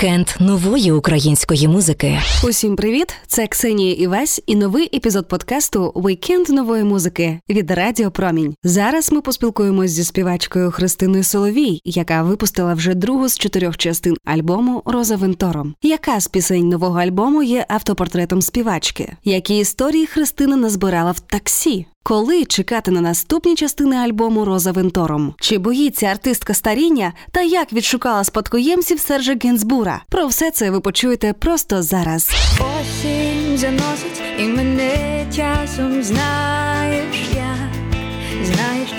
[0.00, 2.18] Вікенд нової української музики.
[2.44, 3.14] Усім привіт!
[3.26, 8.54] Це Ксенія Івась і новий епізод подкасту Вікенд нової музики від Радіо Промінь.
[8.64, 14.82] Зараз ми поспілкуємось зі співачкою Христиною Соловій, яка випустила вже другу з чотирьох частин альбому
[14.84, 15.74] Rosa Ventorum.
[15.82, 19.12] Яка з пісень нового альбому є автопортретом співачки?
[19.24, 21.86] Які історії Христина назбирала в таксі?
[22.02, 25.34] Коли чекати на наступні частини альбому Rosa Ventorum?
[25.40, 30.02] Чи боїться артистка старіння та як відшукала спадкоємців Сержа Генсбура?
[30.08, 32.30] Про все це ви почуєте просто зараз.
[32.54, 36.69] Осінь заносить і мене часом знаєш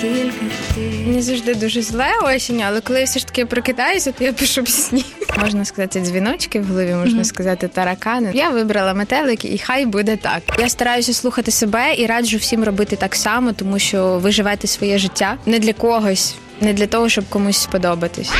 [0.01, 0.31] тільки
[0.75, 0.81] ти.
[1.07, 4.63] Мені завжди дуже зле осінь, але коли я все ж таки прокидаюся, то я пишу
[4.63, 5.05] пісні.
[5.39, 8.31] Можна сказати, дзвіночки в голові, можна сказати, таракани.
[8.33, 10.41] Я вибрала метелики, і хай буде так.
[10.59, 14.97] Я стараюся слухати себе і раджу всім робити так само, тому що ви живете своє
[14.97, 18.31] життя не для когось, не для того, щоб комусь сподобатись.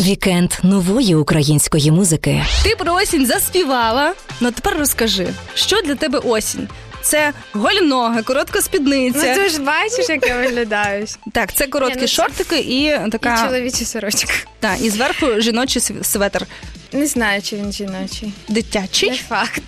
[0.00, 2.44] Вікенд нової української музики.
[2.64, 4.12] Ти про осінь заспівала.
[4.40, 6.68] Ну тепер розкажи, що для тебе осінь?
[7.06, 9.34] Це голі ноги, коротка Ну спідниця.
[9.34, 11.06] ти ж бачиш, як я виглядаю.
[11.32, 14.32] Так, це короткі Ні, ну це- шортики і така І чоловіча сорочка.
[14.60, 16.46] та, і зверху жіночий св- светр.
[16.92, 18.32] Не знаю, чи він жіночий.
[18.48, 19.10] Дитячий.
[19.10, 19.62] Не факт.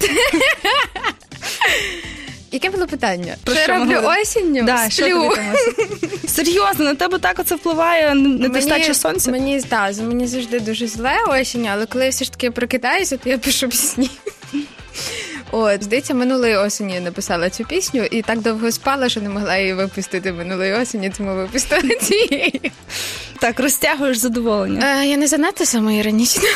[2.53, 3.34] Яке було питання?
[3.44, 4.22] Про що я ми роблю говоримо?
[4.22, 4.62] осінню?
[4.62, 5.22] Да, що Сплю.
[5.22, 6.28] тобі там осінь?
[6.28, 9.31] Серйозно, на тебе так оце впливає недостача сонця?
[9.31, 13.31] Мені, да, мені завжди дуже зле осінь, але коли я все ж таки прокидаюся, то
[13.31, 14.11] я пишу пісні.
[15.51, 19.57] От, здається, минулої осені я написала цю пісню і так довго спала, що не могла
[19.57, 22.73] її випустити минулої осені, тому випустила цієї.
[23.41, 25.03] Так, розтягуєш задоволення.
[25.03, 26.49] Е, я не занадто самоіронічна.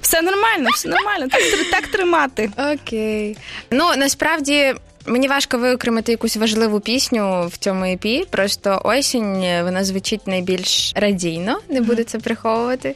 [0.00, 1.26] Все нормально, все нормально.
[1.30, 2.50] Так, так тримати.
[2.74, 3.36] Окей.
[3.70, 4.74] Ну насправді.
[5.06, 8.24] Мені важко виокремити якусь важливу пісню в цьому епі.
[8.30, 12.94] Просто осінь вона звучить найбільш радійно, не буду це приховувати.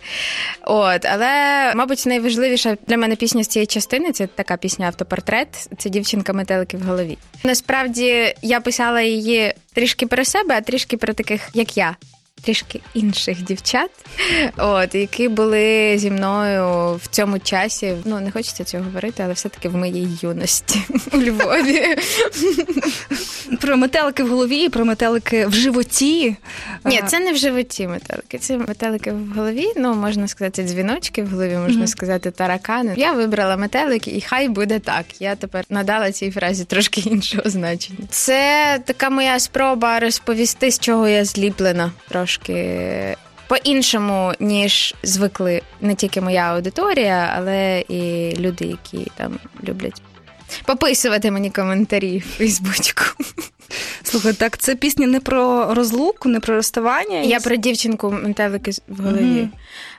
[0.64, 1.28] От, але,
[1.74, 5.68] мабуть, найважливіша для мене пісня з цієї частини це така пісня автопортрет.
[5.78, 7.18] Це дівчинка метелики в голові.
[7.44, 11.96] Насправді я писала її трішки про себе, а трішки про таких, як я.
[12.42, 13.90] Трішки інших дівчат,
[14.56, 17.94] от які були зі мною в цьому часі.
[18.04, 20.80] Ну не хочеться цього говорити, але все-таки в моїй юності
[21.12, 21.96] у Львові.
[23.60, 26.36] Про метелики в голові, і про метелики в животі.
[26.84, 28.38] Ні, це не в животі метелики.
[28.38, 29.66] Це метелики в голові.
[29.76, 32.94] Ну можна сказати, дзвіночки в голові, можна сказати, таракани.
[32.96, 35.04] Я вибрала метелики, і хай буде так.
[35.20, 37.98] Я тепер надала цій фразі трошки іншого значення.
[38.10, 42.27] Це така моя спроба розповісти, з чого я зліплена трошки.
[43.48, 50.02] По-іншому, ніж звикли не тільки моя аудиторія, але і люди, які там люблять
[50.64, 53.02] пописувати мені коментарі в Фейсбучку.
[54.02, 57.20] Слухай, так це пісня не про розлуку, не про розставання.
[57.20, 59.22] Я про дівчинку метелики в голові.
[59.22, 59.52] Мгм.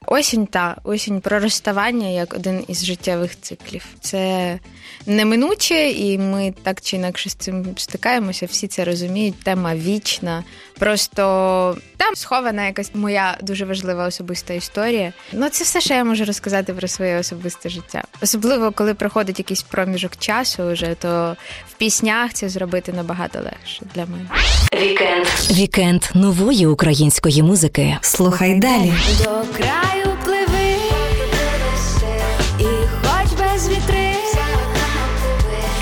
[0.06, 3.86] Осінь та осінь про розставання як один із життєвих циклів.
[4.02, 4.60] Це
[5.06, 8.46] неминуче, і ми так чи інакше з цим стикаємося.
[8.46, 9.44] Всі це розуміють.
[9.44, 10.44] Тема вічна.
[10.80, 15.14] Просто там схована якась моя дуже важлива особиста історія.
[15.34, 18.04] Ну, це все, що я можу розказати про своє особисте життя.
[18.22, 21.36] Особливо, коли проходить якийсь проміжок часу, вже то
[21.70, 24.26] в піснях це зробити набагато легше для мене.
[24.74, 27.98] Вікенд Вікенд нової української музики.
[28.02, 28.94] Слухай далі.
[29.24, 30.18] До краю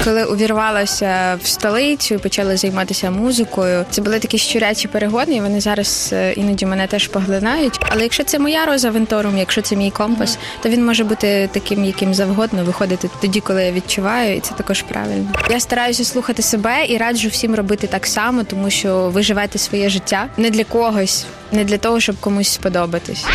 [0.08, 5.62] Коли увірвалася в столицю і почала займатися музикою, це були такі щурячі перегони, і вони
[5.62, 7.80] зараз е, іноді мене теж поглинають.
[7.90, 11.86] Але якщо це моя Rosa Ventorum, якщо це мій компас, то він може бути таким,
[11.86, 15.30] яким завгодно, виходити тоді, коли я відчуваю, і це також правильно.
[15.50, 19.90] Я стараюся слухати себе і раджу всім робити так само, тому що ви живете своє
[19.90, 23.26] життя не для когось, не для того, щоб комусь сподобатись.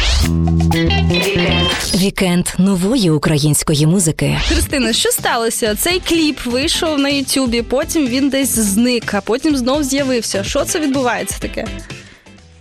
[1.95, 4.39] Вікенд нової української музики.
[4.49, 5.75] Христина, що сталося?
[5.75, 10.45] Цей кліп вийшов на Ютубі, потім він десь зник, а потім знов з'явився.
[10.45, 11.67] Що це відбувається таке?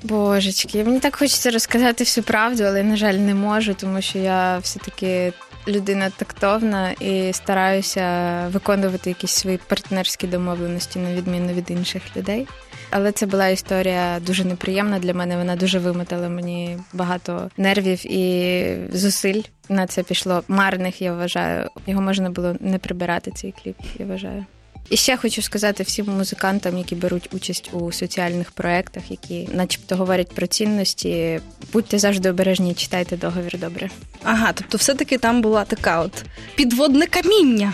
[0.04, 4.58] Божечки, мені так хочеться розказати всю правду, але, на жаль, не можу, тому що я
[4.58, 5.34] все-таки
[5.68, 12.48] людина тактовна і стараюся виконувати якісь свої партнерські домовленості на відміну від інших людей.
[12.90, 15.38] Але це була історія дуже неприємна для мене.
[15.38, 19.42] Вона дуже вимотала мені багато нервів і зусиль.
[19.70, 21.70] На це пішло марних, я вважаю.
[21.88, 24.46] Його можна було не прибирати цей кліп, я вважаю.
[24.90, 30.30] І ще хочу сказати всім музикантам, які беруть участь у соціальних проєктах, які, начебто, говорять
[30.36, 31.42] про цінності.
[31.74, 33.90] Будьте завжди обережні, читайте договір добре.
[34.24, 36.24] Ага, тобто, все-таки там була така от
[36.56, 37.74] підводне каміння.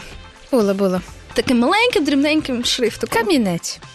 [0.51, 1.01] Було, було.
[1.33, 3.09] Таким маленьким, дрібненьким шрифтом.
[3.13, 3.80] Камінець.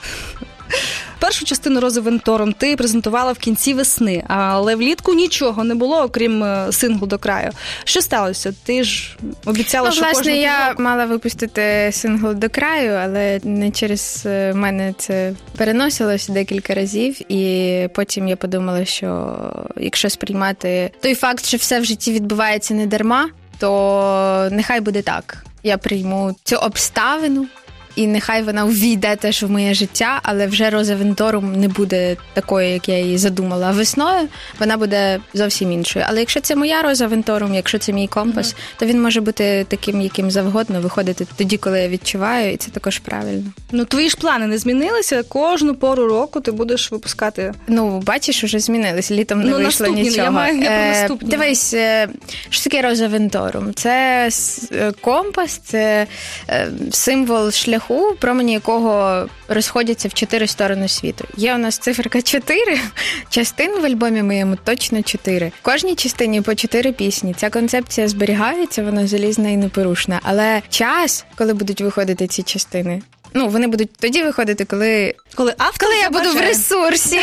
[1.22, 6.44] першу частину Рози Вентором ти презентувала в кінці весни, але влітку нічого не було, окрім
[6.44, 7.50] е, синглу до краю.
[7.84, 8.54] Що сталося?
[8.64, 13.70] Ти ж обіцяла, Ну, що власне, кожного я мала випустити сингл до краю, але не
[13.70, 17.32] через е, мене це переносилось декілька разів.
[17.32, 19.36] І потім я подумала, що
[19.76, 23.28] якщо сприймати той факт, що все в житті відбувається не дарма,
[23.58, 25.44] то нехай буде так.
[25.62, 27.46] Я прийму цю обставину.
[27.96, 32.68] І нехай вона увійде теж в моє життя, але вже Роза Венторум не буде такою,
[32.68, 33.66] як я її задумала.
[33.68, 34.28] А весною
[34.60, 36.04] вона буде зовсім іншою.
[36.08, 40.00] Але якщо це моя Роза Венторум, якщо це мій компас, то він може бути таким,
[40.00, 43.42] яким завгодно, виходити тоді, коли я відчуваю, і це також правильно.
[43.72, 45.22] Ну, твої ж плани не змінилися.
[45.22, 47.54] Кожну пору року ти будеш випускати.
[47.68, 49.10] Ну, бачиш, уже змінились.
[49.10, 50.24] Літом не Ну, вийшло наступні, нічого.
[50.24, 51.08] я маю Е.
[51.20, 52.08] Дивись, е,
[52.50, 53.74] що таке Роза Венторум?
[53.74, 54.28] Це
[54.72, 56.06] е, компас, це
[56.48, 57.81] е, символ шляху,
[58.20, 61.24] промені якого розходяться в чотири сторони світу.
[61.36, 62.78] Є у нас циферка 4,
[63.30, 65.52] частин в альбомі моєму точно 4.
[65.60, 67.34] В кожній частині по 4 пісні.
[67.34, 70.20] Ця концепція зберігається, вона залізна і непорушна.
[70.22, 73.02] Але час, коли будуть виходити ці частини.
[73.34, 77.20] Ну, вони будуть тоді виходити, коли, Коли автор коли я буду в ресурсі.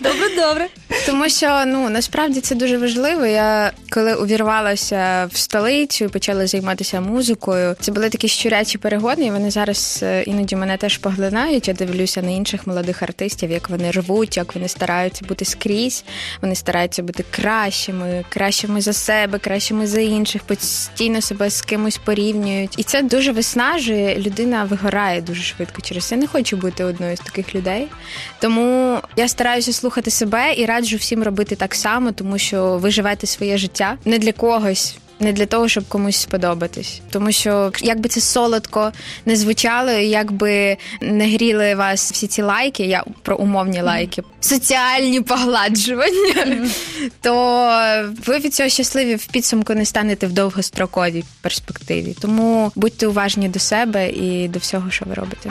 [0.00, 0.68] Добре, добре.
[1.06, 3.26] Тому що ну насправді це дуже важливо.
[3.26, 9.24] Я коли увірвалася в столицю і почала займатися музикою, це були такі щурячі перегони.
[9.24, 11.68] і Вони зараз е, іноді мене теж поглинають.
[11.68, 16.04] Я дивлюся на інших молодих артистів, як вони рвуть, як вони стараються бути скрізь.
[16.42, 22.74] Вони стараються бути кращими, кращими за себе, кращими за інших, постійно себе з кимось порівнюють.
[22.78, 24.16] І це дуже виснажує.
[24.18, 26.14] Людина вигорає дуже швидко через це.
[26.14, 27.88] Я не хочу бути одною з таких людей.
[28.40, 33.26] Тому я стараюся слухати себе і раджу всім робити так само, тому що ви живете
[33.26, 34.96] своє життя не для когось.
[35.20, 38.92] Не для того, щоб комусь сподобатись, тому що як би це солодко
[39.26, 44.22] не звучало, і як би не гріли вас всі ці лайки, я про умовні лайки,
[44.40, 46.68] соціальні погладжування,
[47.20, 47.66] то
[48.26, 52.16] ви від цього щасливі в підсумку не станете в довгостроковій перспективі.
[52.20, 55.50] Тому будьте уважні до себе і до всього, що ви робите.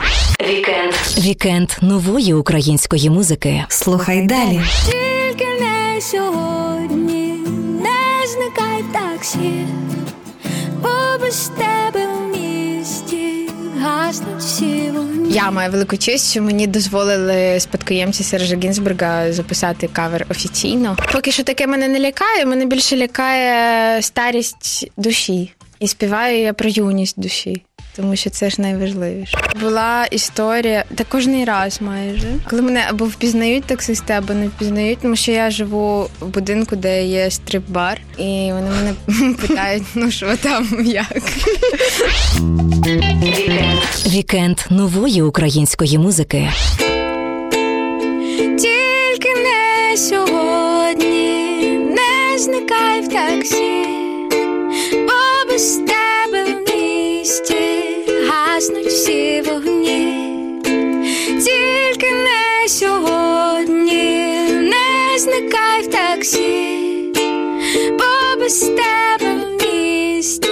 [0.49, 0.93] Вікенд.
[1.17, 3.65] Вікенд нової української музики.
[3.67, 4.61] Слухай далі.
[6.01, 7.33] Сьогодні,
[7.81, 9.65] не зникай таксі,
[10.81, 10.89] бо
[11.21, 13.49] без тебе в місті
[13.79, 15.33] гаснуть всі вогні.
[15.33, 20.97] Я маю велику честь, що мені дозволили спадкоємці Сержа Гінзбурга записати кавер офіційно.
[21.13, 25.53] Поки що таке мене не лякає, мене більше лякає старість душі.
[25.79, 27.63] І співаю я про юність душі.
[27.95, 29.37] Тому що це ж найважливіше.
[29.61, 35.15] Була історія та кожний раз майже, коли мене або впізнають таксисти, або не впізнають, тому
[35.15, 38.93] що я живу в будинку, де є стрип-бар, і вони мене
[39.41, 41.21] питають, ну що там, як.
[44.07, 46.49] Вікенд нової української музики.
[48.59, 53.85] Тільки не сьогодні, не зникай в таксі,
[68.51, 70.49] бо тебе в місті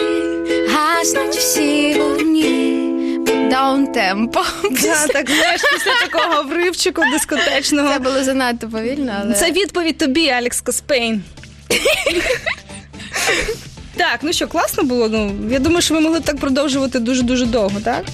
[0.67, 3.19] гаснуть всі вогні.
[3.51, 4.41] Даунтемпо.
[4.71, 7.93] Да, так знаєш, після такого вривчику дискотечного.
[7.93, 11.23] Це було занадто повільно, але Це відповідь тобі, Алекс Каспейн.
[13.95, 15.09] Так, ну що, класно було.
[15.09, 18.05] Ну я думаю, що ми могли б так продовжувати дуже дуже довго, так?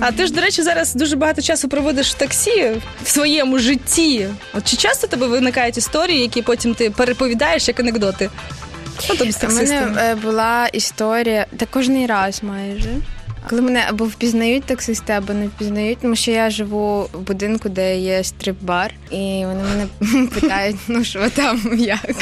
[0.00, 2.72] А ти ж, до речі, зараз дуже багато часу проводиш в таксі
[3.04, 4.26] в своєму житті.
[4.54, 8.30] От чи часто тебе виникають історії, які потім ти переповідаєш як анекдоти?
[9.48, 12.90] У мене е, була історія та кожний раз майже.
[13.48, 17.98] Коли мене або впізнають таксисти, або не впізнають, тому що я живу в будинку, де
[17.98, 19.86] є стрип-бар, і вони мене
[20.34, 22.10] питають, ну що там, як.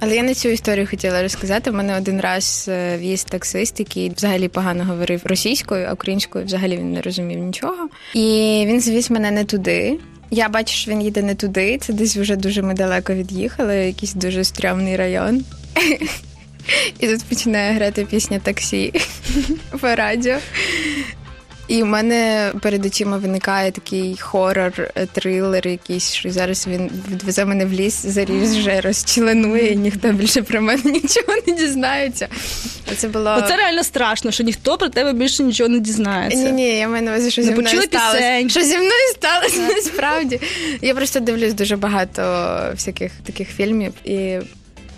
[0.00, 1.70] Але я не цю історію хотіла розказати.
[1.70, 6.76] У мене один раз е, в'їзд таксист, який взагалі погано говорив російською, а українською взагалі
[6.76, 7.88] він не розумів нічого.
[8.14, 9.98] І він звіз мене не туди.
[10.30, 11.78] Я бачу, що він їде не туди.
[11.78, 15.44] Це десь вже дуже ми далеко від'їхали, якийсь дуже стрьомний район.
[17.00, 18.92] І тут починає грати пісня таксі
[19.80, 20.36] по радіо.
[21.68, 27.44] І в мене перед очима виникає такий хорор, е, трилер якийсь, що зараз він відвезе
[27.44, 32.28] мене в ліс, заріже, розчленує, і ніхто більше про мене нічого не дізнається.
[32.96, 33.36] Це було.
[33.38, 36.38] Оце реально страшно, що ніхто про тебе більше нічого не дізнається.
[36.38, 38.48] Ні, ні, я маю на увазі, що зі мною сталося.
[38.48, 40.40] Що зі мною сталося насправді.
[40.82, 42.22] Я просто дивлюсь дуже багато
[42.74, 44.38] всяких таких фільмів і.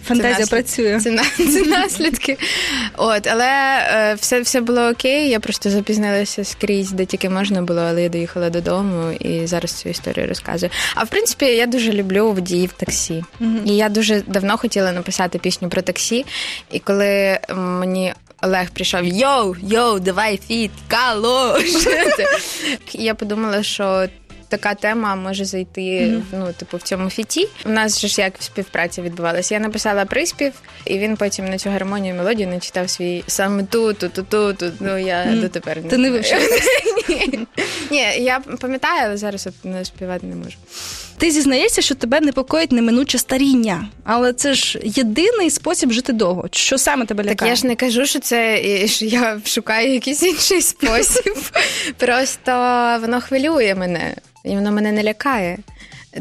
[0.07, 1.01] Фантазія працює.
[1.01, 2.39] Це, це наслідки.
[2.97, 3.49] От, але
[3.91, 5.29] е, все, все було окей.
[5.29, 9.89] Я просто запізнилася скрізь, де тільки можна було, але я доїхала додому і зараз цю
[9.89, 10.73] історію розказую.
[10.95, 13.25] А в принципі, я дуже люблю водіїв таксі.
[13.65, 16.27] І я дуже давно хотіла написати пісню про таксі.
[16.71, 21.65] І коли мені Олег прийшов йоу, йоу, давай фіт, калош.
[22.93, 24.09] Я подумала, що.
[24.49, 27.49] Така тема може зайти ну, типу, в цьому фіті.
[27.65, 29.55] У нас же ж як співпраця відбувалася.
[29.55, 30.53] Я написала приспів,
[30.85, 34.73] і він потім на цю гармонію мелодію начитав свій саме тут, тут, тут, тут.
[34.81, 35.41] Ну я Мгм.
[35.41, 36.41] дотепер не Ти не вивчила
[37.09, 37.47] Ні.
[37.91, 40.57] Ні, я пам'ятаю, але зараз не співати не можу.
[41.19, 46.49] Ти зізнаєшся, що тебе непокоїть неминуче старіння, але це ж єдиний спосіб жити довго.
[46.51, 50.63] Що саме тебе Так я ж не кажу, що це що я шукаю якийсь інший
[50.63, 51.35] спосіб.
[51.97, 52.53] Просто
[53.01, 54.15] воно хвилює мене,
[54.47, 55.59] і воно мене не лякає.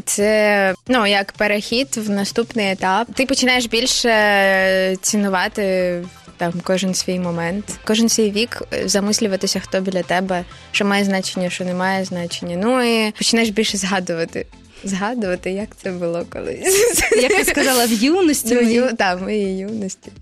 [0.04, 3.08] Це ну як перехід в наступний етап.
[3.14, 6.02] Ти починаєш більше цінувати
[6.36, 11.64] там кожен свій момент, кожен свій вік, замислюватися, хто біля тебе, що має значення, що
[11.64, 12.56] не має значення.
[12.56, 14.46] Ну і починаєш більше згадувати.
[14.84, 17.02] Згадувати, як це було колись.
[17.22, 20.12] Як ти сказала, в юності Ну, моїй ю, та, моєї юності.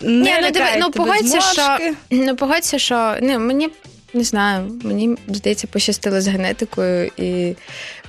[0.00, 1.78] не Ні, ну, диви, ну, погодься, що-
[2.10, 3.70] Ну, погодься, що ну, мені
[4.14, 7.56] не знаю, мені здається, пощастило з генетикою, і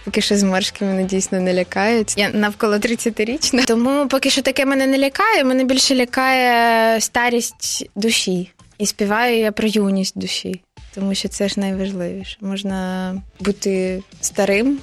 [0.06, 2.14] поки що зморшки мене дійсно не лякають.
[2.18, 3.66] Я навколо 30-річна.
[3.66, 8.52] Тому поки що таке мене не лякає, мене більше лякає старість душі.
[8.78, 10.62] І співаю я про юність душі,
[10.96, 12.38] тому що це ж найважливіше.
[12.42, 14.80] Можна бути старим.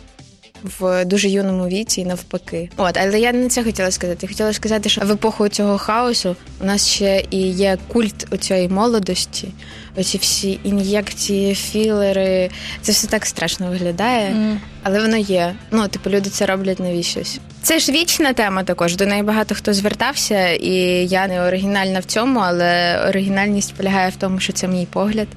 [0.78, 2.70] В дуже юному віці і навпаки.
[2.76, 4.18] От, але я не це хотіла сказати.
[4.22, 8.68] Я хотіла сказати, що в епоху цього хаосу у нас ще і є культ оцієї
[8.68, 9.48] молодості,
[9.96, 12.50] оці всі ін'єкції, філери.
[12.82, 14.60] Це все так страшно виглядає, Мгм.
[14.82, 15.54] але воно є.
[15.70, 17.40] Ну, типу, люди це роблять навіщось.
[17.62, 18.96] Це ж вічна тема також.
[18.96, 20.72] До неї багато хто звертався, і
[21.06, 25.28] я не оригінальна в цьому, але оригінальність полягає в тому, що це мій погляд,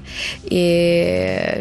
[0.50, 0.58] і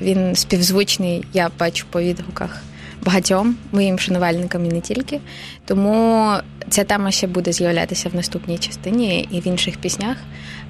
[0.01, 2.61] він співзвучний, я бачу по відгуках
[3.05, 5.19] багатьом моїм шанувальникам і не тільки.
[5.65, 6.31] Тому
[6.69, 10.17] ця тема ще буде з'являтися в наступній частині і в інших піснях.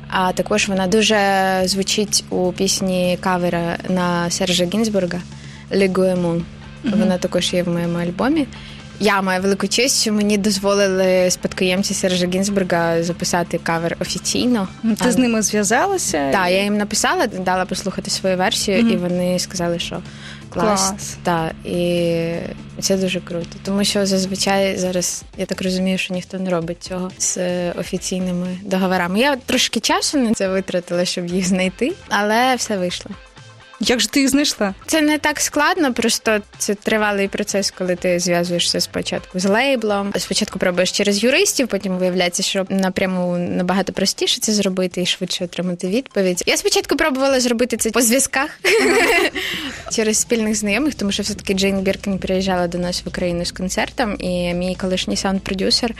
[0.09, 1.17] А також вона дуже
[1.65, 5.21] звучить у пісні кавера на Сержа Гінзбурга
[5.73, 6.45] Лігуемун.
[6.83, 8.47] Вона також є в моєму альбомі.
[9.03, 14.67] Я маю велику честь, що мені дозволили спадкоємці Сержа Гінзбурга записати кавер офіційно.
[15.03, 16.31] Ти з ними зв'язалася?
[16.31, 18.89] Так, я їм написала, дала послухати свою версію, Мгм.
[18.91, 20.01] і вони сказали, що
[20.49, 20.89] клас.
[20.89, 21.17] Клас.
[21.23, 22.25] Так, і
[22.79, 23.57] це дуже круто.
[23.63, 28.47] Тому що зазвичай зараз я так розумію, що ніхто не робить цього з е, офіційними
[28.61, 29.19] договорами.
[29.19, 33.11] Я трошки часу на це витратила, щоб їх знайти, але все вийшло.
[33.79, 34.73] Як же ти їх знайшла?
[34.85, 40.13] Це не так складно, просто це тривалий процес, коли ти зв'язуєшся спочатку з лейблом.
[40.17, 45.87] Спочатку пробуєш через юристів, потім виявляється, що напряму набагато простіше це зробити і швидше отримати
[45.87, 46.43] відповідь.
[46.45, 48.59] Я спочатку пробувала зробити це по зв'язках
[49.91, 54.15] через спільних знайомих, тому що все-таки Джейн Біркін приїжджала до нас в Україну з концертом,
[54.19, 55.91] і мій колишній саунд-продюсер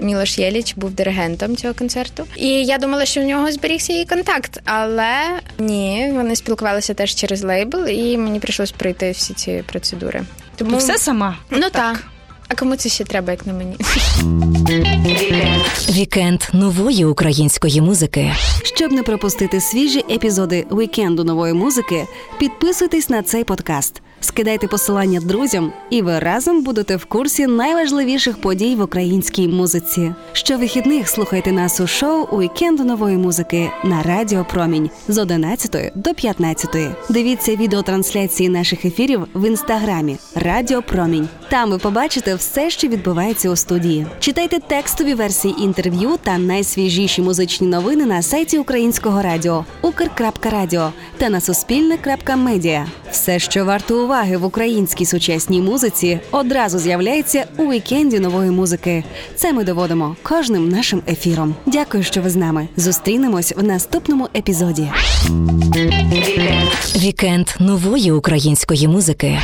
[0.00, 2.26] Мілош Єліч був диригентом цього концерту.
[2.36, 7.31] І я думала, що в нього зберігся її контакт, але ні, вони спілкувалися теж через
[7.40, 10.22] лейбл, і мені прийшлось пройти всі ці процедури.
[10.56, 11.36] Тому Ти все сама?
[11.50, 12.04] ну так.
[12.48, 13.76] А кому це ще треба, як на мені?
[15.90, 18.32] Вікенд нової української музики.
[18.62, 22.06] Щоб не пропустити свіжі епізоди вікенду нової музики,
[22.38, 28.74] підписуйтесь на цей подкаст, скидайте посилання друзям, і ви разом будете в курсі найважливіших подій
[28.74, 30.14] в українській музиці.
[30.32, 36.76] Щовихідних слухайте нас у шоу Вікенду нової музики на Радіо Промінь з 11 до 15.
[37.08, 41.28] Дивіться відеотрансляції наших ефірів в інстаграмі Радіо Промінь.
[41.50, 44.06] Там ви побачите все, що відбувається у студії.
[44.20, 51.40] Читайте текстові версії інтерв'ю та найсвіжіші музичні новини на сайті українського радіо Укр.Радіо та на
[51.40, 52.86] Суспільне.Медіа.
[53.10, 59.04] Все, що варто уваги в українській сучасній музиці, одразу з'являється у вікенді нової музики.
[59.36, 61.54] Це ми доводимо кожним нашим ефіром.
[61.66, 62.68] Дякую, що ви з нами.
[62.76, 64.90] Зустрінемось в наступному епізоді.
[66.96, 69.38] Вікенд нової української музики.